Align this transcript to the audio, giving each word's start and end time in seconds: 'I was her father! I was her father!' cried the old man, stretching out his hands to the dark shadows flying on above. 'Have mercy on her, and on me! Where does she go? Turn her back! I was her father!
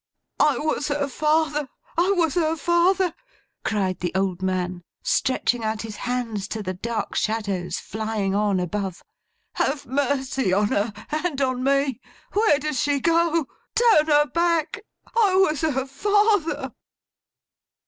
'I 0.39 0.57
was 0.57 0.87
her 0.87 1.07
father! 1.07 1.69
I 1.95 2.09
was 2.17 2.33
her 2.33 2.55
father!' 2.55 3.13
cried 3.63 3.99
the 3.99 4.11
old 4.15 4.41
man, 4.41 4.83
stretching 5.03 5.63
out 5.63 5.83
his 5.83 5.95
hands 5.97 6.47
to 6.47 6.63
the 6.63 6.73
dark 6.73 7.13
shadows 7.13 7.77
flying 7.77 8.33
on 8.33 8.59
above. 8.59 9.03
'Have 9.53 9.85
mercy 9.85 10.51
on 10.51 10.69
her, 10.69 10.91
and 11.11 11.39
on 11.39 11.63
me! 11.63 12.01
Where 12.33 12.57
does 12.57 12.81
she 12.81 12.99
go? 12.99 13.45
Turn 13.75 14.07
her 14.07 14.25
back! 14.25 14.81
I 15.15 15.35
was 15.35 15.61
her 15.61 15.85
father! 15.85 16.73